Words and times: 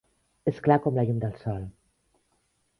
Es 0.51 0.61
clar 0.67 0.77
com 0.85 0.97
la 1.01 1.05
llum 1.11 1.21
del 1.25 1.37
sol 1.45 1.71